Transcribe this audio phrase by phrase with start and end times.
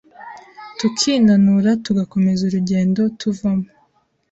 [0.77, 3.67] tukinanura tugakomeza urugendo tuvamo,